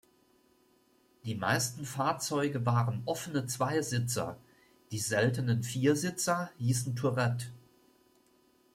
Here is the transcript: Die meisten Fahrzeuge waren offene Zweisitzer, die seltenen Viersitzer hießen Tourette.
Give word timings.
Die 1.25 1.35
meisten 1.35 1.85
Fahrzeuge 1.85 2.65
waren 2.65 3.03
offene 3.05 3.45
Zweisitzer, 3.45 4.35
die 4.89 4.97
seltenen 4.97 5.61
Viersitzer 5.61 6.49
hießen 6.57 6.95
Tourette. 6.95 7.51